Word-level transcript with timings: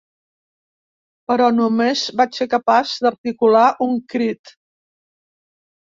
Però 1.31 1.49
només 1.57 2.05
vaig 2.21 2.33
ser 2.39 2.49
capaç 2.55 2.97
d'articular 3.07 3.67
un 3.89 3.97
crit. 4.15 4.59